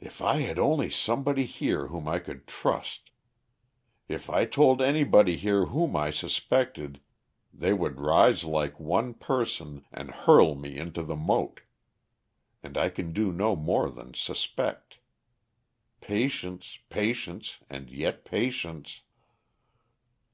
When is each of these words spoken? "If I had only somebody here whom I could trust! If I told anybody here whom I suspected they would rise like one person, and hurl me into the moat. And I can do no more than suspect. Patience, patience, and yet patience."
"If 0.00 0.22
I 0.22 0.38
had 0.38 0.58
only 0.58 0.88
somebody 0.88 1.44
here 1.44 1.88
whom 1.88 2.08
I 2.08 2.20
could 2.20 2.46
trust! 2.46 3.10
If 4.08 4.30
I 4.30 4.46
told 4.46 4.80
anybody 4.80 5.36
here 5.36 5.66
whom 5.66 5.94
I 5.94 6.10
suspected 6.10 7.00
they 7.52 7.74
would 7.74 8.00
rise 8.00 8.44
like 8.44 8.80
one 8.80 9.12
person, 9.12 9.84
and 9.92 10.10
hurl 10.10 10.54
me 10.54 10.78
into 10.78 11.02
the 11.02 11.16
moat. 11.16 11.60
And 12.62 12.78
I 12.78 12.88
can 12.88 13.12
do 13.12 13.30
no 13.30 13.54
more 13.54 13.90
than 13.90 14.14
suspect. 14.14 15.00
Patience, 16.00 16.78
patience, 16.88 17.58
and 17.68 17.90
yet 17.90 18.24
patience." 18.24 19.02